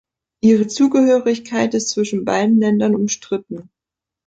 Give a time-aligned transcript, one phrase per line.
[0.41, 3.69] Ihre Zugehörigkeit ist zwischen beiden Ländern umstritten.